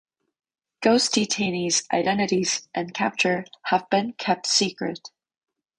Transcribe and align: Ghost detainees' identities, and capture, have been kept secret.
Ghost 0.81 1.13
detainees' 1.13 1.85
identities, 1.93 2.67
and 2.73 2.91
capture, 2.91 3.45
have 3.65 3.87
been 3.91 4.13
kept 4.13 4.47
secret. 4.47 5.11